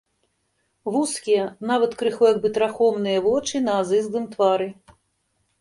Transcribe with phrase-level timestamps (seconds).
[0.93, 4.69] Вузкія, нават крыху як бы трахомныя, вочы на азызлым твары.